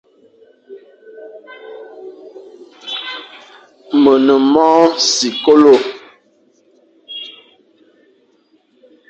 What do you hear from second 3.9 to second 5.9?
Me ne mong sikolo.